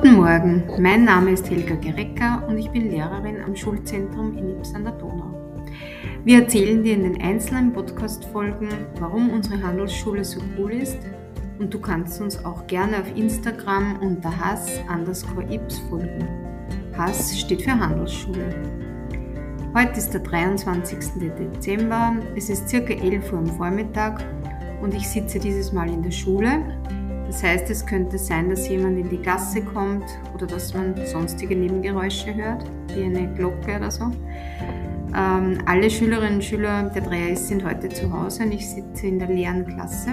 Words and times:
Guten 0.00 0.14
Morgen, 0.14 0.62
mein 0.78 1.04
Name 1.06 1.32
ist 1.32 1.50
Helga 1.50 1.74
Gerecker 1.74 2.44
und 2.46 2.56
ich 2.56 2.70
bin 2.70 2.88
Lehrerin 2.88 3.42
am 3.44 3.56
Schulzentrum 3.56 4.38
in 4.38 4.50
Ips 4.50 4.72
an 4.72 4.84
der 4.84 4.92
Donau. 4.92 5.34
Wir 6.22 6.42
erzählen 6.42 6.84
dir 6.84 6.94
in 6.94 7.02
den 7.02 7.20
einzelnen 7.20 7.72
Podcast-Folgen, 7.72 8.68
warum 9.00 9.30
unsere 9.30 9.60
Handelsschule 9.60 10.24
so 10.24 10.40
cool 10.56 10.70
ist 10.74 10.98
und 11.58 11.74
du 11.74 11.80
kannst 11.80 12.20
uns 12.20 12.44
auch 12.44 12.64
gerne 12.68 13.00
auf 13.00 13.16
Instagram 13.16 13.98
unter 14.00 14.30
Hass 14.38 14.80
underscore 14.88 15.52
Ips 15.52 15.80
folgen. 15.90 16.28
Hass 16.96 17.36
steht 17.36 17.62
für 17.62 17.76
Handelsschule. 17.76 18.54
Heute 19.74 19.98
ist 19.98 20.10
der 20.10 20.20
23. 20.20 20.98
Dezember, 21.36 22.14
es 22.36 22.48
ist 22.48 22.68
circa 22.68 22.92
11 22.92 23.32
Uhr 23.32 23.38
am 23.40 23.46
Vormittag 23.48 24.24
und 24.80 24.94
ich 24.94 25.08
sitze 25.08 25.40
dieses 25.40 25.72
Mal 25.72 25.88
in 25.88 26.04
der 26.04 26.12
Schule 26.12 26.62
das 27.28 27.42
heißt, 27.42 27.68
es 27.68 27.84
könnte 27.84 28.16
sein, 28.16 28.48
dass 28.48 28.68
jemand 28.68 28.98
in 28.98 29.10
die 29.10 29.20
Gasse 29.20 29.60
kommt 29.60 30.06
oder 30.34 30.46
dass 30.46 30.72
man 30.72 30.94
sonstige 31.06 31.54
Nebengeräusche 31.54 32.34
hört, 32.34 32.64
wie 32.94 33.04
eine 33.04 33.32
Glocke 33.34 33.76
oder 33.76 33.90
so. 33.90 34.04
Ähm, 35.14 35.58
alle 35.66 35.90
Schülerinnen 35.90 36.36
und 36.36 36.44
Schüler 36.44 36.84
der 36.84 37.04
3S 37.04 37.36
sind 37.36 37.64
heute 37.64 37.90
zu 37.90 38.10
Hause 38.10 38.44
und 38.44 38.52
ich 38.52 38.68
sitze 38.68 39.06
in 39.06 39.18
der 39.18 39.28
leeren 39.28 39.66
Klasse. 39.66 40.12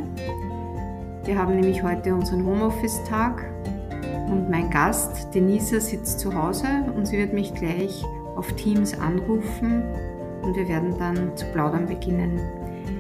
Wir 1.24 1.38
haben 1.38 1.56
nämlich 1.56 1.82
heute 1.82 2.14
unseren 2.14 2.46
Homeoffice-Tag 2.46 3.46
und 4.30 4.50
mein 4.50 4.70
Gast, 4.70 5.34
Denisa, 5.34 5.80
sitzt 5.80 6.20
zu 6.20 6.34
Hause 6.34 6.68
und 6.96 7.08
sie 7.08 7.18
wird 7.18 7.34
mich 7.34 7.54
gleich 7.54 8.04
auf 8.36 8.52
Teams 8.54 8.94
anrufen 9.00 9.84
und 10.42 10.56
wir 10.56 10.68
werden 10.68 10.94
dann 11.00 11.36
zu 11.38 11.46
plaudern 11.48 11.88
beginnen. 11.88 12.40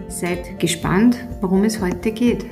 Seid 0.07 0.57
gespannt, 0.57 1.17
worum 1.41 1.65
es 1.65 1.81
heute 1.81 2.11
geht. 2.11 2.45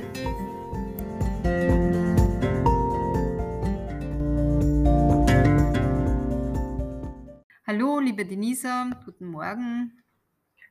Hallo, 7.66 7.98
liebe 7.98 8.26
Denisa, 8.26 8.90
guten 9.06 9.28
Morgen. 9.28 9.90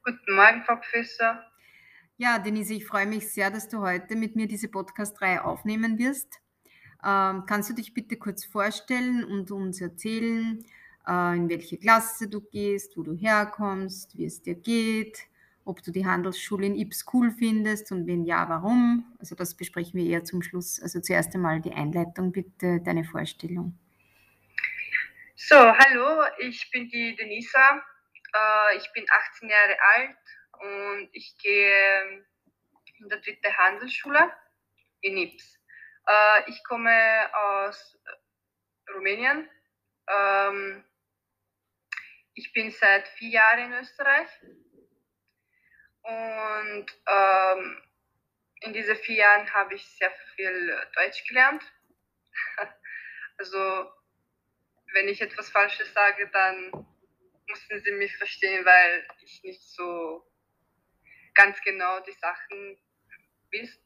Guten 0.04 0.36
Morgen, 0.36 0.62
Frau 0.64 0.76
Professor. 0.76 1.44
Ja, 2.18 2.38
Denise, 2.38 2.76
ich 2.76 2.86
freue 2.86 3.08
mich 3.08 3.30
sehr, 3.30 3.50
dass 3.50 3.68
du 3.68 3.80
heute 3.80 4.16
mit 4.16 4.36
mir 4.36 4.48
diese 4.48 4.68
Podcast-Reihe 4.68 5.44
aufnehmen 5.44 5.98
wirst. 5.98 6.40
Ähm, 7.04 7.46
kannst 7.48 7.72
du 7.72 7.74
dich 7.74 7.96
bitte 7.96 8.18
kurz 8.18 8.46
vorstellen 8.46 9.24
und 9.24 9.50
uns 9.50 9.82
erzählen, 9.82 10.64
äh, 11.08 11.36
in 11.36 11.50
welche 11.50 11.80
Klasse 11.80 12.28
du 12.28 12.42
gehst, 12.42 12.96
wo 12.96 13.02
du 13.02 13.16
herkommst, 13.16 14.16
wie 14.16 14.26
es 14.26 14.44
dir 14.44 14.54
geht, 14.54 15.18
ob 15.66 15.82
du 15.82 15.90
die 15.90 16.06
Handelsschule 16.06 16.68
in 16.68 16.76
Ips 16.76 17.08
cool 17.12 17.32
findest 17.32 17.92
und 17.92 18.06
wenn 18.06 18.24
ja, 18.24 18.48
warum. 18.50 19.06
Also 19.18 19.34
das 19.34 19.56
besprechen 19.56 20.00
wir 20.00 20.06
eher 20.06 20.26
zum 20.26 20.44
Schluss. 20.44 20.80
Also 20.80 21.00
zuerst 21.00 21.34
einmal 21.34 21.60
die 21.60 21.74
Einleitung, 21.74 22.32
bitte 22.32 22.82
deine 22.82 23.04
Vorstellung. 23.04 23.80
So, 25.36 25.56
hallo, 25.56 26.24
ich 26.38 26.70
bin 26.70 26.88
die 26.90 27.16
Denisa. 27.16 27.84
Äh, 28.36 28.78
ich 28.78 28.92
bin 28.94 29.04
18 29.10 29.50
Jahre 29.50 29.76
alt 29.82 30.18
und 30.60 31.10
ich 31.12 31.36
gehe 31.40 32.24
in 33.00 33.10
der 33.10 33.18
dritte 33.18 33.58
Handelsschule 33.58 34.32
in 35.02 35.18
Ips. 35.18 35.60
Äh, 36.06 36.50
ich 36.52 36.64
komme 36.64 37.34
aus 37.34 37.98
Rumänien. 38.94 39.50
Ähm, 40.08 40.86
ich 42.36 42.54
bin 42.54 42.70
seit 42.70 43.08
vier 43.08 43.30
Jahren 43.30 43.74
in 43.74 43.74
Österreich 43.74 44.30
und 46.04 46.86
ähm, 47.08 47.82
in 48.62 48.74
diesen 48.74 48.96
vier 48.98 49.16
Jahren 49.16 49.52
habe 49.52 49.74
ich 49.74 49.84
sehr 49.98 50.12
viel 50.36 50.80
Deutsch 50.96 51.28
gelernt. 51.28 51.64
also 53.40 53.92
wenn 54.94 55.08
ich 55.08 55.22
etwas 55.22 55.50
Falsches 55.50 55.94
sage, 55.94 56.30
dann 56.32 56.86
mussten 57.48 57.82
Sie 57.84 57.92
mich 57.92 58.16
verstehen, 58.18 58.64
weil 58.66 59.06
ich 59.24 59.44
nicht 59.44 59.62
so 59.62 60.26
ganz 61.34 61.60
genau 61.62 62.00
die 62.02 62.14
Sachen 62.14 62.78
wisst, 63.52 63.80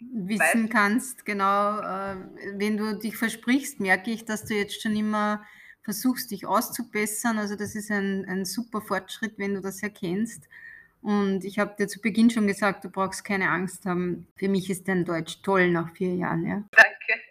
wissen 0.00 0.64
weiß. 0.64 0.70
kannst. 0.70 1.24
Genau, 1.26 1.80
äh, 1.80 2.16
wenn 2.54 2.76
du 2.76 2.98
dich 2.98 3.16
versprichst, 3.16 3.80
merke 3.80 4.10
ich, 4.10 4.24
dass 4.24 4.44
du 4.44 4.54
jetzt 4.54 4.80
schon 4.80 4.96
immer 4.96 5.44
versuchst, 5.82 6.30
dich 6.30 6.46
auszubessern. 6.46 7.38
Also 7.38 7.56
das 7.56 7.74
ist 7.74 7.90
ein, 7.90 8.24
ein 8.28 8.44
super 8.44 8.80
Fortschritt, 8.80 9.38
wenn 9.38 9.54
du 9.54 9.60
das 9.60 9.82
erkennst. 9.82 10.48
Und 11.02 11.44
ich 11.44 11.58
habe 11.58 11.76
dir 11.78 11.86
zu 11.86 12.00
Beginn 12.00 12.30
schon 12.30 12.48
gesagt, 12.48 12.84
du 12.84 12.90
brauchst 12.90 13.24
keine 13.24 13.50
Angst 13.50 13.86
haben. 13.86 14.26
Für 14.36 14.48
mich 14.48 14.68
ist 14.70 14.88
dein 14.88 15.04
Deutsch 15.04 15.40
toll 15.42 15.70
nach 15.70 15.94
vier 15.94 16.14
Jahren. 16.14 16.44
Ja. 16.44 16.64
Danke. 16.72 17.22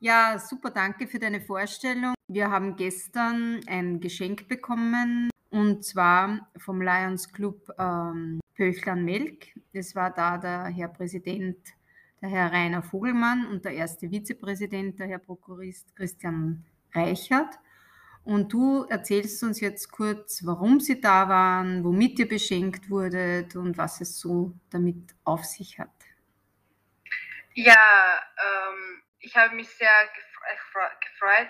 Ja, 0.00 0.38
super, 0.38 0.70
danke 0.70 1.06
für 1.06 1.18
deine 1.18 1.40
Vorstellung. 1.40 2.14
Wir 2.30 2.50
haben 2.50 2.76
gestern 2.76 3.62
ein 3.68 4.00
Geschenk 4.00 4.48
bekommen 4.48 5.30
und 5.48 5.82
zwar 5.82 6.46
vom 6.58 6.82
Lions 6.82 7.32
Club 7.32 7.70
ähm, 7.78 8.38
Pöchlern 8.54 9.02
Melk. 9.02 9.46
Es 9.72 9.96
war 9.96 10.10
da 10.10 10.36
der 10.36 10.66
Herr 10.66 10.88
Präsident, 10.88 11.56
der 12.20 12.28
Herr 12.28 12.52
Rainer 12.52 12.82
Vogelmann 12.82 13.46
und 13.46 13.64
der 13.64 13.72
erste 13.72 14.10
Vizepräsident, 14.10 15.00
der 15.00 15.06
Herr 15.06 15.20
Prokurist 15.20 15.96
Christian 15.96 16.66
Reichert. 16.92 17.58
Und 18.24 18.52
du 18.52 18.84
erzählst 18.84 19.42
uns 19.42 19.60
jetzt 19.60 19.90
kurz, 19.90 20.44
warum 20.44 20.80
sie 20.80 21.00
da 21.00 21.30
waren, 21.30 21.82
womit 21.82 22.18
ihr 22.18 22.28
beschenkt 22.28 22.90
wurdet 22.90 23.56
und 23.56 23.78
was 23.78 24.02
es 24.02 24.20
so 24.20 24.52
damit 24.68 25.14
auf 25.24 25.46
sich 25.46 25.78
hat. 25.78 25.88
Ja, 27.54 28.20
ähm, 28.36 29.02
ich 29.18 29.34
habe 29.34 29.54
mich 29.56 29.70
sehr 29.70 29.88
gefreut, 30.12 31.48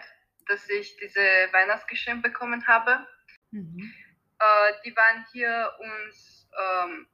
dass 0.49 0.69
ich 0.69 0.97
diese 0.97 1.21
Weihnachtsgeschenke 1.53 2.29
bekommen 2.29 2.67
habe. 2.67 3.07
Mhm. 3.51 3.93
Äh, 4.39 4.73
die 4.85 4.97
waren 4.97 5.25
hier 5.33 5.73
uns 5.79 6.49
ähm, 6.59 7.07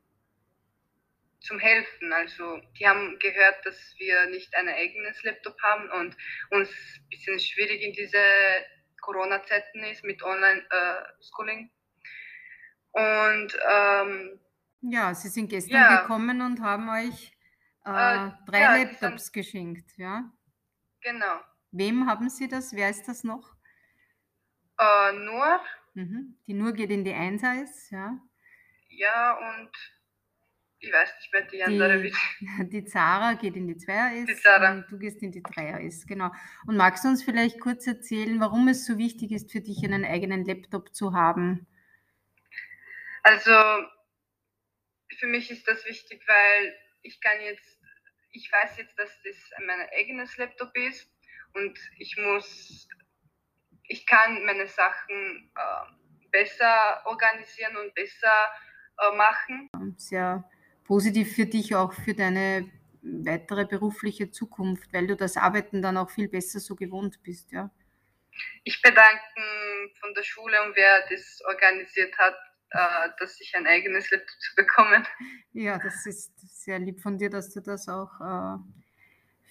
zum 1.41 1.59
Helfen. 1.59 2.13
Also 2.13 2.61
die 2.79 2.87
haben 2.87 3.19
gehört, 3.19 3.65
dass 3.65 3.95
wir 3.99 4.27
nicht 4.27 4.55
ein 4.57 4.69
eigenes 4.69 5.23
Laptop 5.23 5.61
haben 5.63 5.91
und 5.91 6.17
uns 6.51 6.71
ein 6.71 7.09
bisschen 7.11 7.39
schwierig 7.39 7.83
in 7.83 7.93
diese 7.93 8.19
Corona-Zeiten 9.01 9.83
ist 9.85 10.05
mit 10.05 10.23
Online-Schooling. 10.23 11.71
Äh, 12.95 13.41
und 13.41 13.59
ähm, 13.69 14.41
ja, 14.83 15.15
Sie 15.15 15.29
sind 15.29 15.49
gestern 15.49 15.77
ja. 15.77 16.03
gekommen 16.03 16.41
und 16.41 16.61
haben 16.61 16.89
euch 16.89 17.33
äh, 17.87 17.91
äh, 17.91 18.31
drei 18.47 18.61
ja, 18.61 18.77
Laptops 18.77 19.33
geschenkt, 19.33 19.91
ja? 19.97 20.31
Genau. 21.01 21.41
Wem 21.77 22.07
haben 22.07 22.31
Sie 22.31 22.47
das? 22.47 22.73
Wer 22.73 22.89
ist 22.89 23.09
das 23.09 23.25
noch? 23.25 23.57
Äh, 24.79 25.13
Nur. 25.13 25.61
Mhm. 25.95 26.39
Die 26.47 26.55
Nur 26.55 26.73
geht 26.73 26.91
in 26.91 27.05
die 27.05 27.13
Einser 27.13 27.61
ist, 27.61 27.91
ja? 27.91 28.17
Ja, 28.91 29.33
und 29.33 29.71
ich 30.79 30.93
weiß 30.93 31.15
nicht 31.19 31.33
mehr, 31.33 31.43
die 31.43 31.63
andere. 31.65 32.01
Die, 32.01 32.13
die 32.71 32.85
Zara 32.85 33.35
geht 33.35 33.57
in 33.57 33.67
die 33.67 33.77
Zweier 33.77 34.15
ist 34.15 34.29
die 34.29 34.37
Zara. 34.37 34.71
und 34.71 34.87
du 34.89 34.99
gehst 34.99 35.21
in 35.21 35.33
die 35.33 35.43
Dreier 35.43 35.81
ist, 35.81 36.07
genau. 36.07 36.31
Und 36.69 36.77
magst 36.77 37.03
du 37.05 37.09
uns 37.09 37.25
vielleicht 37.25 37.59
kurz 37.61 37.89
erzählen, 37.89 38.39
warum 38.39 38.69
es 38.69 38.87
so 38.87 38.97
wichtig 38.97 39.33
ist 39.33 39.51
für 39.51 39.61
dich, 39.61 39.85
einen 39.85 40.05
eigenen 40.05 40.45
Laptop 40.45 40.95
zu 40.95 41.13
haben? 41.13 41.67
Also 43.25 43.51
für 45.19 45.27
mich 45.27 45.51
ist 45.51 45.67
das 45.67 45.85
wichtig, 45.87 46.23
weil 46.29 46.77
ich 47.03 47.21
kann 47.21 47.41
jetzt, 47.41 47.81
ich 48.31 48.53
weiß 48.53 48.77
jetzt, 48.79 48.97
dass 48.97 49.11
das 49.25 49.37
mein 49.67 49.89
eigenes 49.99 50.37
Laptop 50.37 50.77
ist 50.77 51.14
und 51.55 51.79
ich 51.99 52.17
muss, 52.19 52.89
ich 53.89 54.07
kann 54.07 54.45
meine 54.45 54.67
Sachen 54.69 55.51
äh, 55.57 56.31
besser 56.31 57.03
organisieren 57.07 57.77
und 57.77 57.95
besser 57.95 58.33
äh, 58.99 59.17
machen. 59.17 59.71
Sehr 59.97 60.49
positiv 60.85 61.35
für 61.35 61.47
dich 61.47 61.75
auch 61.75 61.93
für 61.93 62.15
deine 62.15 62.71
weitere 63.03 63.67
berufliche 63.67 64.31
Zukunft, 64.31 64.93
weil 64.93 65.07
du 65.07 65.17
das 65.17 65.37
Arbeiten 65.37 65.83
dann 65.83 65.97
auch 65.97 66.11
viel 66.11 66.29
besser 66.29 66.61
so 66.61 66.75
gewohnt 66.75 67.23
bist, 67.23 67.53
ja. 67.53 67.71
Ich 68.65 68.83
bedanke 68.83 69.23
von 70.01 70.15
der 70.15 70.23
Schule 70.23 70.61
und 70.65 70.75
wer 70.75 71.07
das 71.09 71.41
organisiert 71.47 72.17
hat, 72.19 72.35
äh, 72.71 73.09
dass 73.19 73.41
ich 73.41 73.55
ein 73.55 73.67
eigenes 73.67 74.11
Laptop 74.11 74.37
zu 74.41 74.55
bekommen. 74.57 75.07
Ja, 75.53 75.79
das 75.79 76.07
ist 76.07 76.33
sehr 76.65 76.79
lieb 76.79 77.01
von 77.01 77.19
dir, 77.19 77.31
dass 77.31 77.53
du 77.53 77.61
das 77.61 77.89
auch 77.89 78.21
äh, 78.21 78.59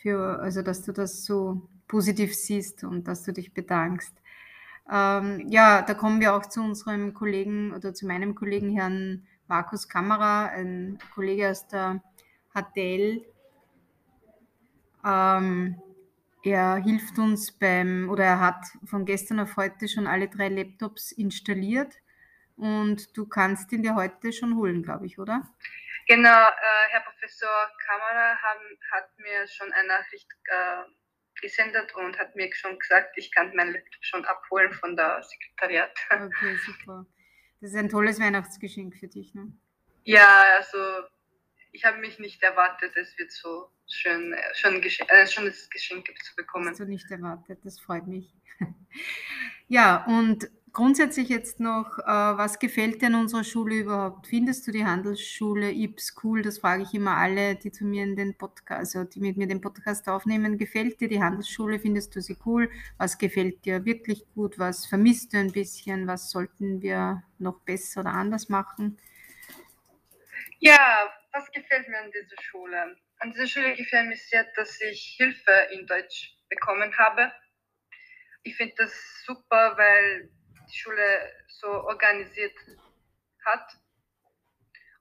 für, 0.03 0.39
also 0.39 0.61
dass 0.61 0.83
du 0.83 0.91
das 0.91 1.25
so 1.25 1.67
positiv 1.87 2.35
siehst 2.35 2.83
und 2.83 3.07
dass 3.07 3.23
du 3.23 3.31
dich 3.31 3.53
bedankst. 3.53 4.13
Ähm, 4.91 5.47
ja, 5.49 5.81
da 5.81 5.93
kommen 5.93 6.19
wir 6.19 6.35
auch 6.35 6.45
zu 6.45 6.61
unserem 6.61 7.13
Kollegen 7.13 7.73
oder 7.73 7.93
zu 7.93 8.05
meinem 8.05 8.35
Kollegen 8.35 8.69
Herrn 8.75 9.25
Markus 9.47 9.87
Kammerer, 9.87 10.49
ein 10.49 10.99
Kollege 11.15 11.49
aus 11.49 11.67
der 11.67 12.03
HTL. 12.53 13.25
Ähm, 15.05 15.81
er 16.43 16.75
hilft 16.75 17.17
uns 17.17 17.53
beim, 17.53 18.09
oder 18.09 18.25
er 18.25 18.39
hat 18.41 18.65
von 18.83 19.05
gestern 19.05 19.39
auf 19.39 19.55
heute 19.55 19.87
schon 19.87 20.05
alle 20.05 20.27
drei 20.27 20.49
Laptops 20.49 21.13
installiert 21.13 21.93
und 22.57 23.15
du 23.15 23.25
kannst 23.25 23.71
ihn 23.71 23.83
dir 23.83 23.95
heute 23.95 24.33
schon 24.33 24.57
holen, 24.57 24.83
glaube 24.83 25.05
ich, 25.05 25.17
oder? 25.17 25.47
Genau, 26.07 26.47
äh, 26.47 26.89
Herr 26.89 27.01
Professor 27.01 27.71
Kammerer 27.85 28.37
haben, 28.41 28.79
hat 28.91 29.09
mir 29.17 29.47
schon 29.47 29.71
eine 29.71 29.87
Nachricht 29.87 30.27
äh, 30.45 30.83
gesendet 31.41 31.93
und 31.95 32.17
hat 32.19 32.35
mir 32.35 32.53
schon 32.53 32.77
gesagt, 32.77 33.17
ich 33.17 33.31
kann 33.31 33.55
meinen 33.55 33.73
Laptop 33.73 34.03
schon 34.03 34.25
abholen 34.25 34.73
von 34.73 34.95
der 34.95 35.23
Sekretariat. 35.23 35.91
Okay, 36.11 36.57
super. 36.65 37.05
Das 37.61 37.71
ist 37.71 37.77
ein 37.77 37.89
tolles 37.89 38.19
Weihnachtsgeschenk 38.19 38.97
für 38.97 39.07
dich, 39.07 39.33
ne? 39.33 39.53
Ja, 40.03 40.57
also 40.57 41.07
ich 41.71 41.85
habe 41.85 41.97
mich 41.97 42.19
nicht 42.19 42.43
erwartet, 42.43 42.95
es 42.97 43.17
wird 43.17 43.31
so 43.31 43.69
schön, 43.87 44.35
schon 44.53 44.81
Geschenk, 44.81 45.11
äh, 45.11 45.25
schönes 45.25 45.69
Geschenk 45.69 46.05
zu 46.23 46.35
bekommen. 46.35 46.69
Hast 46.69 46.79
du 46.79 46.85
nicht 46.85 47.09
erwartet, 47.09 47.59
das 47.63 47.79
freut 47.79 48.07
mich. 48.07 48.33
ja, 49.67 50.05
und 50.05 50.49
grundsätzlich 50.73 51.29
jetzt 51.29 51.59
noch, 51.59 51.99
äh, 51.99 52.03
was 52.05 52.57
gefällt 52.57 53.01
dir 53.01 53.07
an 53.07 53.15
unserer 53.15 53.43
Schule 53.43 53.75
überhaupt? 53.75 54.27
Findest 54.27 54.67
du 54.67 54.71
die 54.71 54.85
Handelsschule 54.85 55.71
IPS 55.71 56.15
cool? 56.23 56.41
Das 56.41 56.57
frage 56.57 56.83
ich 56.83 56.93
immer 56.95 57.15
alle, 57.15 57.55
die 57.55 57.71
zu 57.71 57.85
mir 57.85 58.03
in 58.03 58.15
den 58.15 58.35
Podcast, 58.35 58.95
also 58.95 59.03
die 59.03 59.19
mit 59.19 59.37
mir 59.37 59.47
den 59.47 59.61
Podcast 59.61 60.07
aufnehmen. 60.09 60.57
Gefällt 60.57 60.99
dir 60.99 61.07
die 61.07 61.21
Handelsschule? 61.21 61.79
Findest 61.79 62.15
du 62.15 62.21
sie 62.21 62.37
cool? 62.45 62.71
Was 62.97 63.19
gefällt 63.19 63.63
dir 63.65 63.85
wirklich 63.85 64.25
gut? 64.33 64.57
Was 64.57 64.87
vermisst 64.87 65.33
du 65.33 65.37
ein 65.37 65.51
bisschen? 65.51 66.07
Was 66.07 66.31
sollten 66.31 66.81
wir 66.81 67.23
noch 67.37 67.59
besser 67.61 68.01
oder 68.01 68.11
anders 68.11 68.49
machen? 68.49 68.97
Ja, 70.59 71.13
was 71.31 71.51
gefällt 71.51 71.87
mir 71.87 71.99
an 71.99 72.11
dieser 72.11 72.41
Schule? 72.41 72.97
An 73.19 73.31
dieser 73.31 73.47
Schule 73.47 73.75
gefällt 73.75 74.07
mir 74.07 74.17
sehr, 74.17 74.45
dass 74.55 74.81
ich 74.81 75.15
Hilfe 75.17 75.51
in 75.71 75.85
Deutsch 75.85 76.35
bekommen 76.49 76.97
habe. 76.97 77.31
Ich 78.41 78.55
finde 78.57 78.73
das 78.77 78.91
super, 79.25 79.77
weil 79.77 80.29
die 80.73 80.79
Schule 80.79 81.33
so 81.47 81.67
organisiert 81.67 82.55
hat 83.45 83.77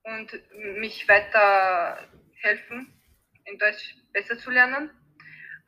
und 0.03 0.33
mich 0.53 1.09
weiter 1.09 2.09
helfen, 2.41 3.01
in 3.45 3.59
Deutsch 3.59 3.97
besser 4.13 4.39
zu 4.39 4.51
lernen. 4.51 4.91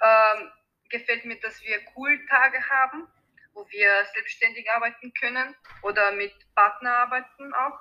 Ähm, 0.03 0.53
gefällt 0.91 1.25
mir, 1.25 1.41
dass 1.41 1.62
wir 1.62 1.81
Cool-Tage 1.97 2.69
haben, 2.69 3.09
wo 3.55 3.67
wir 3.71 4.05
selbstständig 4.12 4.71
arbeiten 4.71 5.12
können 5.15 5.55
oder 5.83 6.12
mit 6.12 6.35
Partner 6.55 6.99
arbeiten 6.99 7.55
auch. 7.55 7.79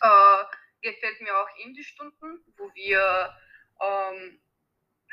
Äh, 0.00 0.44
gefällt 0.82 1.20
mir 1.20 1.36
auch 1.36 1.56
Indie-Stunden, 1.58 2.44
wo 2.56 2.74
wir 2.74 3.36
ähm, 3.80 4.40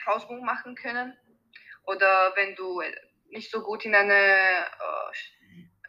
Hausbuch 0.06 0.42
machen 0.42 0.76
können. 0.76 1.16
Oder 1.84 2.36
wenn 2.36 2.56
du 2.56 2.82
nicht 3.30 3.52
so 3.52 3.62
gut 3.62 3.86
in 3.86 3.94
eine 3.94 4.16
äh, 4.16 5.14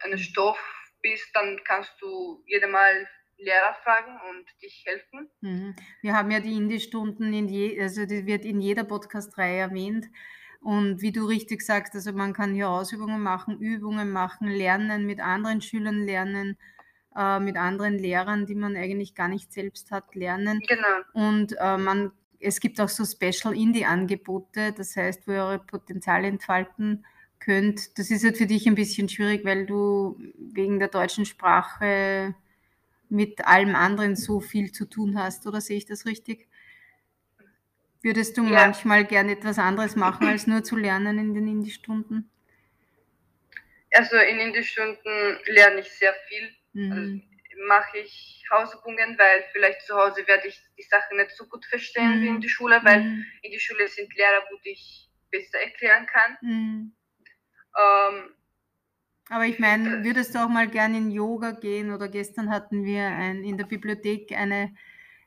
einen 0.03 0.19
Stoff 0.19 0.59
bist, 1.01 1.29
dann 1.33 1.59
kannst 1.63 1.93
du 1.99 2.43
jedes 2.45 2.69
Mal 2.69 3.07
Lehrer 3.37 3.73
fragen 3.83 4.19
und 4.29 4.45
dich 4.61 4.83
helfen. 4.85 5.29
Mhm. 5.41 5.75
Wir 6.01 6.13
haben 6.13 6.31
ja 6.31 6.39
die 6.39 6.55
Indie-Stunden, 6.55 7.33
in 7.33 7.47
je, 7.47 7.81
also 7.81 8.05
die 8.05 8.25
wird 8.25 8.45
in 8.45 8.61
jeder 8.61 8.83
Podcast-Reihe 8.83 9.57
erwähnt. 9.57 10.07
Und 10.61 11.01
wie 11.01 11.11
du 11.11 11.25
richtig 11.25 11.63
sagst, 11.63 11.95
also 11.95 12.13
man 12.13 12.33
kann 12.33 12.53
hier 12.53 12.69
Ausübungen 12.69 13.21
machen, 13.21 13.59
Übungen 13.59 14.11
machen, 14.11 14.47
lernen, 14.47 15.07
mit 15.07 15.19
anderen 15.19 15.61
Schülern 15.61 16.03
lernen, 16.03 16.55
äh, 17.15 17.39
mit 17.39 17.57
anderen 17.57 17.97
Lehrern, 17.97 18.45
die 18.45 18.53
man 18.53 18.75
eigentlich 18.75 19.15
gar 19.15 19.27
nicht 19.27 19.51
selbst 19.51 19.89
hat, 19.89 20.13
lernen. 20.13 20.59
Genau. 20.67 21.01
Und 21.13 21.55
äh, 21.59 21.77
man, 21.77 22.11
es 22.39 22.59
gibt 22.59 22.79
auch 22.79 22.89
so 22.89 23.05
Special 23.05 23.55
Indie-Angebote, 23.55 24.71
das 24.71 24.95
heißt, 24.95 25.27
wo 25.27 25.31
ihr 25.31 25.43
eure 25.43 25.59
Potenziale 25.59 26.27
entfalten 26.27 27.05
könnt. 27.41 27.97
Das 27.99 28.09
ist 28.09 28.23
halt 28.23 28.37
für 28.37 28.45
dich 28.45 28.67
ein 28.67 28.75
bisschen 28.75 29.09
schwierig, 29.09 29.43
weil 29.43 29.65
du 29.65 30.17
wegen 30.37 30.79
der 30.79 30.87
deutschen 30.87 31.25
Sprache 31.25 32.33
mit 33.09 33.45
allem 33.45 33.75
anderen 33.75 34.15
so 34.15 34.39
viel 34.39 34.71
zu 34.71 34.85
tun 34.85 35.19
hast, 35.19 35.45
oder 35.45 35.59
sehe 35.59 35.77
ich 35.77 35.85
das 35.85 36.05
richtig? 36.05 36.47
Würdest 38.01 38.37
du 38.37 38.45
ja. 38.45 38.51
manchmal 38.51 39.05
gerne 39.05 39.33
etwas 39.33 39.59
anderes 39.59 39.95
machen, 39.95 40.27
als 40.27 40.47
nur 40.47 40.63
zu 40.63 40.77
lernen 40.77 41.19
in 41.19 41.33
den 41.33 41.47
Indie-Stunden? 41.47 42.31
Also 43.91 44.15
in 44.15 44.39
Indie-Stunden 44.39 45.37
lerne 45.45 45.81
ich 45.81 45.91
sehr 45.91 46.13
viel. 46.27 46.49
Mhm. 46.73 46.91
Also 46.91 47.31
mache 47.67 47.97
ich 47.97 48.43
Hausübungen, 48.49 49.17
weil 49.19 49.43
vielleicht 49.51 49.81
zu 49.81 49.95
Hause 49.95 50.25
werde 50.27 50.47
ich 50.47 50.59
die 50.77 50.83
Sachen 50.83 51.17
nicht 51.17 51.31
so 51.31 51.45
gut 51.45 51.65
verstehen 51.65 52.19
mhm. 52.19 52.23
wie 52.23 52.27
in 52.27 52.41
der 52.41 52.49
Schule, 52.49 52.79
weil 52.83 53.01
mhm. 53.01 53.25
in 53.41 53.51
der 53.51 53.59
Schule 53.59 53.87
sind 53.87 54.15
Lehrer, 54.15 54.43
wo 54.49 54.57
ich 54.63 55.09
besser 55.29 55.59
erklären 55.59 56.07
kann. 56.07 56.37
Ähm, 57.77 58.35
aber 59.29 59.45
ich 59.45 59.59
meine, 59.59 60.03
würdest 60.03 60.35
du 60.35 60.39
auch 60.39 60.49
mal 60.49 60.67
gerne 60.67 60.97
in 60.97 61.09
Yoga 61.09 61.51
gehen 61.51 61.93
oder 61.93 62.09
gestern 62.09 62.49
hatten 62.49 62.83
wir 62.83 63.05
ein, 63.05 63.43
in 63.43 63.57
der 63.57 63.65
Bibliothek 63.65 64.33
eine, 64.33 64.75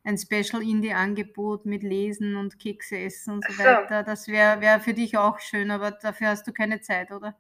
ein 0.04 0.18
Special 0.18 0.62
Indie-Angebot 0.62 1.64
mit 1.64 1.82
Lesen 1.82 2.36
und 2.36 2.58
Kekse 2.58 2.98
essen 2.98 3.34
und 3.34 3.44
so, 3.46 3.52
so. 3.54 3.64
weiter. 3.64 4.02
Das 4.02 4.28
wäre 4.28 4.60
wär 4.60 4.80
für 4.80 4.92
dich 4.92 5.16
auch 5.16 5.38
schön, 5.40 5.70
aber 5.70 5.92
dafür 5.92 6.28
hast 6.28 6.46
du 6.46 6.52
keine 6.52 6.82
Zeit, 6.82 7.12
oder? 7.12 7.34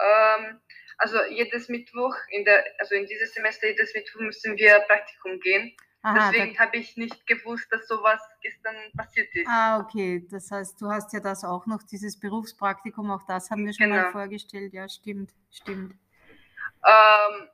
Ähm, 0.00 0.60
also 0.96 1.18
jedes 1.28 1.68
Mittwoch, 1.68 2.16
in 2.30 2.44
der, 2.46 2.64
also 2.78 2.94
in 2.94 3.06
dieses 3.06 3.34
Semester, 3.34 3.68
jedes 3.68 3.94
Mittwoch 3.94 4.20
müssen 4.20 4.56
wir 4.56 4.78
Praktikum 4.80 5.38
gehen. 5.40 5.76
Aha, 6.04 6.30
Deswegen 6.30 6.58
habe 6.58 6.76
ich 6.76 6.98
nicht 6.98 7.26
gewusst, 7.26 7.66
dass 7.70 7.88
sowas 7.88 8.20
gestern 8.42 8.76
passiert 8.94 9.34
ist. 9.34 9.48
Ah, 9.48 9.80
okay. 9.80 10.22
Das 10.30 10.50
heißt, 10.50 10.78
du 10.78 10.90
hast 10.90 11.14
ja 11.14 11.20
das 11.20 11.44
auch 11.44 11.64
noch, 11.64 11.82
dieses 11.82 12.20
Berufspraktikum, 12.20 13.10
auch 13.10 13.24
das 13.26 13.50
haben 13.50 13.64
wir 13.64 13.72
schon 13.72 13.86
genau. 13.86 14.02
mal 14.02 14.12
vorgestellt. 14.12 14.74
Ja, 14.74 14.86
stimmt, 14.86 15.32
stimmt. 15.50 15.94
Ähm, 16.84 17.48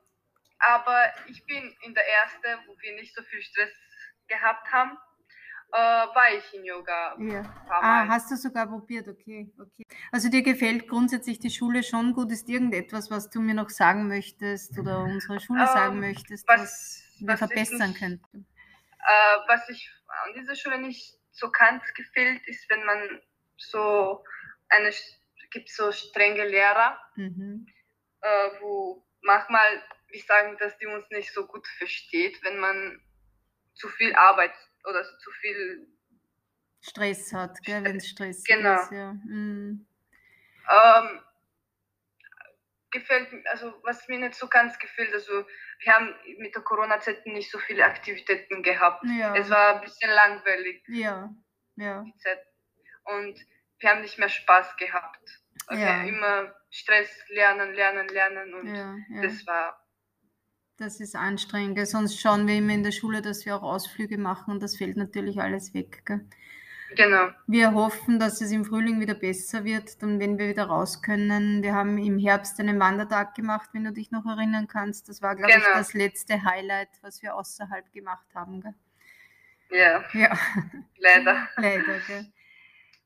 aber 0.59 1.01
ich 1.27 1.45
bin 1.45 1.73
in 1.83 1.93
der 1.93 2.03
ersten, 2.05 2.67
wo 2.67 2.75
wir 2.81 2.95
nicht 2.95 3.15
so 3.15 3.23
viel 3.23 3.41
Stress 3.41 3.71
gehabt 4.27 4.69
haben, 4.69 4.97
äh, 5.71 5.77
war 5.77 6.33
ich 6.37 6.53
in 6.53 6.65
Yoga. 6.65 7.15
Ja. 7.19 7.43
Ah, 7.69 8.05
hast 8.09 8.31
du 8.31 8.35
sogar 8.35 8.67
probiert, 8.67 9.07
okay, 9.07 9.49
okay. 9.57 9.83
Also 10.11 10.27
dir 10.27 10.41
gefällt 10.41 10.89
grundsätzlich 10.89 11.39
die 11.39 11.51
Schule 11.51 11.83
schon 11.83 12.11
gut? 12.11 12.29
Ist 12.33 12.49
irgendetwas, 12.49 13.09
was 13.09 13.29
du 13.29 13.39
mir 13.39 13.53
noch 13.53 13.69
sagen 13.69 14.09
möchtest 14.09 14.77
oder 14.77 15.03
unserer 15.03 15.39
Schule 15.39 15.61
ähm, 15.61 15.67
sagen 15.67 15.99
möchtest, 16.01 16.45
was, 16.49 16.59
was 16.59 17.00
wir 17.27 17.37
verbessern 17.37 17.93
könnten? 17.93 18.47
Äh, 18.99 19.37
was 19.47 19.67
ich 19.69 19.89
an 20.25 20.33
dieser 20.33 20.55
Schule 20.55 20.79
nicht 20.79 21.17
so 21.31 21.49
ganz 21.51 21.83
gefällt, 21.93 22.45
ist, 22.47 22.69
wenn 22.69 22.83
man 22.85 23.21
so 23.57 24.23
eine 24.69 24.91
gibt 25.51 25.69
so 25.69 25.91
strenge 25.91 26.47
Lehrer, 26.47 26.97
mhm. 27.15 27.67
äh, 28.21 28.49
wo 28.61 29.05
manchmal 29.21 29.83
wir 30.07 30.21
sagen, 30.21 30.57
dass 30.59 30.77
die 30.77 30.87
uns 30.87 31.09
nicht 31.09 31.33
so 31.33 31.45
gut 31.45 31.65
versteht, 31.77 32.43
wenn 32.43 32.57
man 32.57 33.01
zu 33.75 33.87
viel 33.87 34.13
Arbeit 34.15 34.53
oder 34.83 35.03
zu 35.19 35.31
viel 35.41 35.87
Stress 36.81 37.31
hat, 37.31 37.57
wenn 37.65 37.97
es 37.97 38.07
Stress 38.07 38.43
genau. 38.43 38.81
ist. 38.81 38.91
Ja. 38.91 39.13
Mhm. 39.13 39.85
Ähm, 40.69 41.19
gefällt, 42.91 43.29
also 43.47 43.73
was 43.83 44.07
mir 44.07 44.19
nicht 44.19 44.35
so 44.35 44.47
ganz 44.47 44.77
gefällt, 44.77 45.13
also 45.13 45.45
wir 45.79 45.93
haben 45.93 46.13
mit 46.37 46.53
der 46.53 46.61
Corona-Zeit 46.61 47.25
nicht 47.25 47.49
so 47.49 47.57
viele 47.59 47.85
Aktivitäten 47.85 48.61
gehabt. 48.61 49.03
Ja. 49.17 49.35
Es 49.35 49.49
war 49.49 49.75
ein 49.75 49.81
bisschen 49.81 50.11
langweilig. 50.11 50.83
Ja, 50.87 51.33
ja. 51.75 52.05
Und 53.03 53.39
wir 53.79 53.89
haben 53.89 54.01
nicht 54.01 54.19
mehr 54.19 54.29
Spaß 54.29 54.77
gehabt. 54.77 55.41
Also 55.67 55.83
ja. 55.83 56.03
immer 56.03 56.53
Stress, 56.69 57.09
lernen, 57.29 57.73
lernen, 57.73 58.07
lernen 58.07 58.53
und 58.53 58.67
ja, 58.67 58.95
ja. 59.09 59.21
das 59.21 59.45
war. 59.47 59.77
Das 60.77 60.99
ist 60.99 61.15
anstrengend. 61.15 61.87
Sonst 61.87 62.19
schauen 62.19 62.47
wir 62.47 62.55
immer 62.55 62.73
in 62.73 62.83
der 62.83 62.91
Schule, 62.91 63.21
dass 63.21 63.45
wir 63.45 63.55
auch 63.55 63.63
Ausflüge 63.63 64.17
machen 64.17 64.51
und 64.51 64.63
das 64.63 64.77
fällt 64.77 64.97
natürlich 64.97 65.39
alles 65.39 65.73
weg. 65.73 66.03
Gell? 66.05 66.27
Genau. 66.95 67.29
Wir 67.47 67.73
hoffen, 67.73 68.19
dass 68.19 68.41
es 68.41 68.51
im 68.51 68.65
Frühling 68.65 68.99
wieder 68.99 69.13
besser 69.13 69.63
wird, 69.63 70.01
dann 70.01 70.19
wenn 70.19 70.37
wir 70.37 70.49
wieder 70.49 70.65
raus 70.65 71.01
können. 71.01 71.63
Wir 71.63 71.73
haben 71.73 71.97
im 71.97 72.17
Herbst 72.17 72.59
einen 72.59 72.79
Wandertag 72.79 73.35
gemacht, 73.35 73.69
wenn 73.73 73.83
du 73.83 73.91
dich 73.91 74.11
noch 74.11 74.25
erinnern 74.25 74.67
kannst. 74.67 75.07
Das 75.09 75.21
war, 75.21 75.35
glaube 75.35 75.53
genau. 75.53 75.65
ich, 75.65 75.73
das 75.73 75.93
letzte 75.93 76.43
Highlight, 76.43 76.89
was 77.01 77.21
wir 77.21 77.35
außerhalb 77.35 77.91
gemacht 77.93 78.27
haben. 78.35 78.61
Gell? 78.61 78.73
Ja. 79.71 80.03
ja. 80.13 80.37
Leider. 80.97 81.47
Leider, 81.57 81.99
gell? 82.07 82.25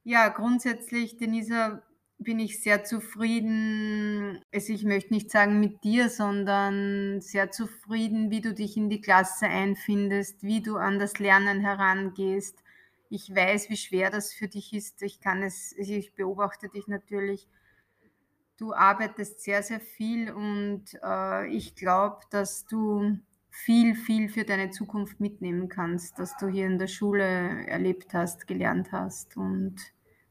Ja, 0.04 0.30
grundsätzlich, 0.30 1.18
Denisa, 1.18 1.82
bin 2.18 2.40
ich 2.40 2.62
sehr 2.62 2.84
zufrieden. 2.84 4.42
Also 4.54 4.74
ich 4.74 4.84
möchte 4.84 5.14
nicht 5.14 5.30
sagen 5.30 5.60
mit 5.60 5.84
dir, 5.84 6.10
sondern 6.10 7.22
sehr 7.22 7.52
zufrieden, 7.52 8.32
wie 8.32 8.42
du 8.42 8.54
dich 8.54 8.78
in 8.78 8.90
die 8.90 9.02
Klasse 9.02 9.48
einfindest, 9.48 10.42
wie 10.44 10.62
du 10.62 10.78
an 10.78 10.98
das 10.98 11.20
Lernen 11.20 11.60
herangehst 11.60 12.65
ich 13.16 13.34
weiß, 13.34 13.70
wie 13.70 13.78
schwer 13.78 14.10
das 14.10 14.34
für 14.34 14.50
dich 14.50 14.74
ist. 14.74 15.02
Ich 15.02 15.22
kann 15.22 15.42
es, 15.42 15.72
ich 15.78 16.14
beobachte 16.14 16.68
dich 16.68 16.88
natürlich. 16.88 17.48
Du 18.58 18.74
arbeitest 18.74 19.42
sehr, 19.42 19.64
sehr 19.64 19.80
viel 19.80 20.32
und 20.32 20.84
äh, 21.02 21.48
ich 21.48 21.76
glaube, 21.76 22.20
dass 22.30 22.66
du 22.66 23.18
viel, 23.50 23.96
viel 23.96 24.28
für 24.28 24.44
deine 24.44 24.70
Zukunft 24.70 25.22
mitnehmen 25.22 25.70
kannst, 25.70 26.20
dass 26.20 26.36
du 26.38 26.48
hier 26.48 26.66
in 26.66 26.78
der 26.78 26.88
Schule 26.88 27.66
erlebt 27.68 28.14
hast, 28.14 28.48
gelernt 28.48 28.92
hast 28.92 29.38
und 29.38 29.78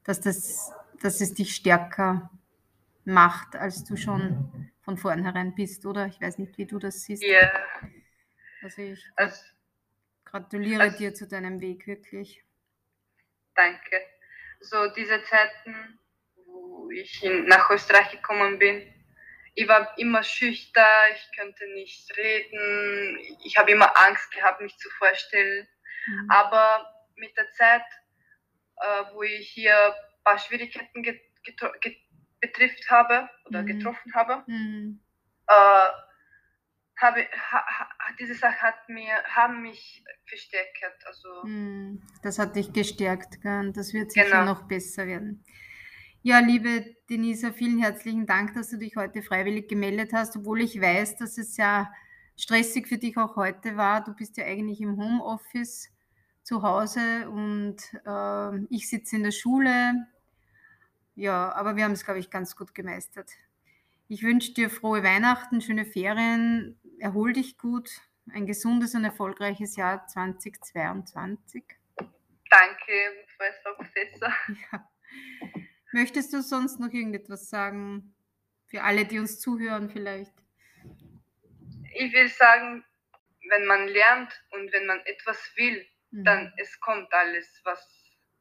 dass, 0.03 0.21
das, 0.21 0.71
dass 1.01 1.21
es 1.21 1.33
dich 1.33 1.55
stärker 1.55 2.29
macht, 3.03 3.55
als 3.55 3.83
du 3.83 3.95
schon 3.95 4.71
von 4.81 4.97
vornherein 4.97 5.55
bist, 5.55 5.87
oder? 5.87 6.05
Ich 6.05 6.21
weiß 6.21 6.37
nicht, 6.37 6.57
wie 6.59 6.67
du 6.67 6.77
das 6.77 7.01
siehst. 7.01 7.23
Ja. 7.23 7.51
Also 8.61 8.81
ich 8.83 9.03
also, 9.15 9.41
gratuliere 10.23 10.81
also, 10.81 10.97
dir 10.97 11.13
zu 11.15 11.27
deinem 11.27 11.61
Weg, 11.61 11.87
wirklich 11.87 12.44
danke. 13.55 14.01
So 14.59 14.87
diese 14.87 15.23
Zeiten 15.23 15.99
ich 16.95 17.23
in, 17.23 17.45
nach 17.45 17.69
Österreich 17.69 18.11
gekommen 18.11 18.59
bin. 18.59 18.91
Ich 19.53 19.67
war 19.67 19.97
immer 19.97 20.23
schüchtern, 20.23 21.11
ich 21.13 21.37
könnte 21.37 21.65
nicht 21.73 22.15
reden, 22.17 23.17
ich 23.43 23.57
habe 23.57 23.71
immer 23.71 23.95
Angst 23.97 24.31
gehabt, 24.31 24.61
mich 24.61 24.77
zu 24.77 24.89
vorstellen. 24.91 25.67
Mhm. 26.07 26.27
Aber 26.29 26.93
mit 27.15 27.35
der 27.37 27.49
Zeit, 27.51 27.85
äh, 28.77 29.03
wo 29.13 29.23
ich 29.23 29.49
hier 29.49 29.75
ein 29.75 30.23
paar 30.23 30.37
Schwierigkeiten 30.39 31.03
get, 31.03 31.21
get, 31.81 31.97
betrifft 32.41 32.89
habe 32.89 33.29
oder 33.45 33.61
mhm. 33.61 33.67
getroffen 33.67 34.13
habe, 34.13 34.43
mhm. 34.47 35.01
äh, 35.47 35.87
habe 37.05 37.21
ha, 37.51 37.65
diese 38.19 38.35
Sache 38.35 38.61
hat 38.61 38.89
mir, 38.89 39.13
haben 39.29 39.61
mich 39.61 40.03
verstärkt. 40.25 41.05
Also, 41.05 41.43
hm, 41.43 42.01
das 42.21 42.39
hat 42.39 42.55
dich 42.55 42.73
gestärkt, 42.73 43.41
gell? 43.41 43.71
das 43.73 43.93
wird 43.93 44.11
sicher 44.11 44.25
genau. 44.25 44.45
noch 44.45 44.63
besser 44.63 45.07
werden. 45.07 45.43
Ja, 46.23 46.39
liebe 46.39 46.95
Denisa, 47.09 47.51
vielen 47.51 47.79
herzlichen 47.79 48.25
Dank, 48.25 48.55
dass 48.55 48.69
du 48.71 48.77
dich 48.77 48.95
heute 48.95 49.21
freiwillig 49.21 49.67
gemeldet 49.67 50.11
hast, 50.13 50.35
obwohl 50.35 50.61
ich 50.61 50.81
weiß, 50.81 51.17
dass 51.17 51.37
es 51.37 51.55
ja 51.57 51.91
stressig 52.35 52.87
für 52.87 52.97
dich 52.97 53.15
auch 53.17 53.35
heute 53.35 53.77
war. 53.77 54.03
Du 54.03 54.13
bist 54.15 54.37
ja 54.37 54.45
eigentlich 54.45 54.81
im 54.81 54.97
Homeoffice 54.97 55.91
zu 56.41 56.63
Hause 56.63 57.29
und 57.29 57.77
äh, 58.05 58.65
ich 58.69 58.89
sitze 58.89 59.17
in 59.17 59.23
der 59.23 59.31
Schule. 59.31 60.07
Ja, 61.15 61.53
aber 61.53 61.75
wir 61.75 61.83
haben 61.83 61.93
es, 61.93 62.03
glaube 62.03 62.19
ich, 62.19 62.29
ganz 62.29 62.55
gut 62.55 62.73
gemeistert. 62.73 63.29
Ich 64.07 64.21
wünsche 64.21 64.53
dir 64.53 64.69
frohe 64.69 65.03
Weihnachten, 65.03 65.61
schöne 65.61 65.85
Ferien, 65.85 66.77
erhol 66.99 67.33
dich 67.33 67.57
gut, 67.57 67.89
ein 68.31 68.45
gesundes 68.45 68.95
und 68.95 69.03
erfolgreiches 69.03 69.75
Jahr 69.75 70.07
2022. 70.07 71.63
Danke, 72.49 73.25
Frau 73.37 73.73
Professor. 73.75 74.33
Ja. 74.71 74.89
Möchtest 75.91 76.33
du 76.33 76.41
sonst 76.41 76.79
noch 76.79 76.91
irgendetwas 76.91 77.49
sagen? 77.49 78.15
Für 78.67 78.83
alle, 78.83 79.05
die 79.05 79.19
uns 79.19 79.39
zuhören 79.39 79.89
vielleicht. 79.89 80.33
Ich 81.93 82.11
will 82.11 82.27
sagen, 82.27 82.83
wenn 83.49 83.65
man 83.65 83.87
lernt 83.87 84.33
und 84.51 84.73
wenn 84.73 84.85
man 84.87 84.99
etwas 85.05 85.37
will, 85.55 85.85
mhm. 86.11 86.23
dann 86.25 86.53
es 86.57 86.79
kommt 86.81 87.13
alles, 87.13 87.61
was 87.63 87.87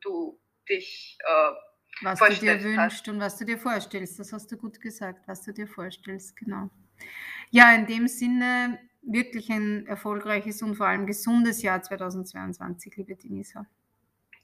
du 0.00 0.40
dich 0.68 1.18
äh, 1.20 1.52
was 2.00 2.18
du 2.18 2.34
dir 2.34 2.62
wünschst 2.62 2.78
hast. 2.78 3.08
und 3.08 3.20
was 3.20 3.38
du 3.38 3.44
dir 3.44 3.58
vorstellst. 3.58 4.18
Das 4.18 4.32
hast 4.32 4.50
du 4.50 4.56
gut 4.56 4.80
gesagt, 4.80 5.28
was 5.28 5.42
du 5.42 5.52
dir 5.52 5.68
vorstellst, 5.68 6.36
genau. 6.36 6.70
Ja, 7.50 7.74
in 7.74 7.86
dem 7.86 8.08
Sinne 8.08 8.78
wirklich 9.02 9.50
ein 9.50 9.86
erfolgreiches 9.86 10.62
und 10.62 10.76
vor 10.76 10.86
allem 10.86 11.06
gesundes 11.06 11.62
Jahr 11.62 11.82
2022, 11.82 12.96
liebe 12.96 13.16
Denisa. 13.16 13.66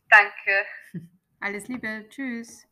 Danke. 0.09 1.09
Alles 1.41 1.69
Liebe. 1.69 2.07
Tschüss. 2.09 2.67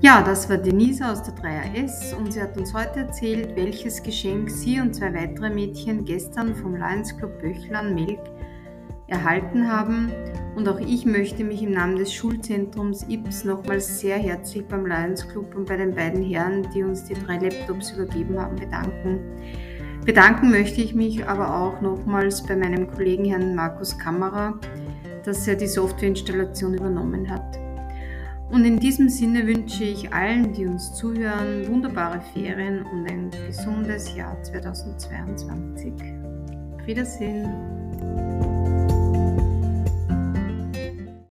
Ja, 0.00 0.22
das 0.22 0.50
war 0.50 0.58
Denise 0.58 1.00
aus 1.00 1.22
der 1.22 1.34
3AS 1.34 2.14
und 2.14 2.30
sie 2.30 2.42
hat 2.42 2.58
uns 2.58 2.74
heute 2.74 3.00
erzählt, 3.00 3.56
welches 3.56 4.02
Geschenk 4.02 4.50
sie 4.50 4.78
und 4.78 4.94
zwei 4.94 5.14
weitere 5.14 5.48
Mädchen 5.48 6.04
gestern 6.04 6.54
vom 6.54 6.76
Lions 6.76 7.16
Club 7.16 7.40
Böchland 7.40 7.94
Melk 7.94 8.20
erhalten 9.14 9.70
haben. 9.70 10.10
Und 10.56 10.68
auch 10.68 10.78
ich 10.78 11.04
möchte 11.06 11.42
mich 11.42 11.62
im 11.62 11.72
Namen 11.72 11.96
des 11.96 12.12
Schulzentrums 12.12 13.06
IPS 13.08 13.44
nochmals 13.44 13.98
sehr 13.98 14.18
herzlich 14.18 14.64
beim 14.66 14.86
Lions 14.86 15.28
Club 15.28 15.54
und 15.56 15.66
bei 15.66 15.76
den 15.76 15.94
beiden 15.94 16.22
Herren, 16.22 16.68
die 16.74 16.82
uns 16.82 17.04
die 17.04 17.14
drei 17.14 17.38
Laptops 17.38 17.92
übergeben 17.92 18.38
haben, 18.38 18.56
bedanken. 18.56 19.20
Bedanken 20.04 20.50
möchte 20.50 20.80
ich 20.80 20.94
mich 20.94 21.26
aber 21.26 21.56
auch 21.56 21.80
nochmals 21.80 22.42
bei 22.42 22.54
meinem 22.54 22.90
Kollegen 22.90 23.24
Herrn 23.24 23.54
Markus 23.54 23.98
Kammerer, 23.98 24.60
dass 25.24 25.48
er 25.48 25.56
die 25.56 25.66
Softwareinstallation 25.66 26.74
übernommen 26.74 27.28
hat. 27.30 27.58
Und 28.50 28.64
in 28.64 28.78
diesem 28.78 29.08
Sinne 29.08 29.46
wünsche 29.46 29.84
ich 29.84 30.12
allen, 30.12 30.52
die 30.52 30.66
uns 30.66 30.94
zuhören, 30.94 31.66
wunderbare 31.66 32.20
Ferien 32.32 32.84
und 32.84 33.10
ein 33.10 33.30
gesundes 33.46 34.14
Jahr 34.14 34.40
2022. 34.42 35.92
Auf 36.74 36.86
Wiedersehen. 36.86 37.73